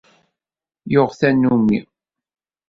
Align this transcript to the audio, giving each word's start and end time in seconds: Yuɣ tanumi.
Yuɣ 0.91 1.09
tanumi. 1.19 1.79